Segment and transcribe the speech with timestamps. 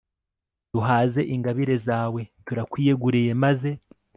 [0.71, 3.69] duhaze ingabire zawe, turakwiyeguriye, maze